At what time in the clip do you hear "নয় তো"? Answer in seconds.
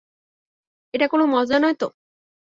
1.57-1.87